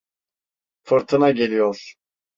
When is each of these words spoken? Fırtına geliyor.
Fırtına 0.83 1.31
geliyor. 1.31 1.95